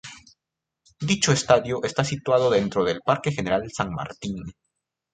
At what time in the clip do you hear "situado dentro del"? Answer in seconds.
2.03-3.01